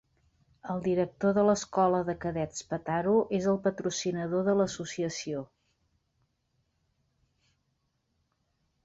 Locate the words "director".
0.85-1.33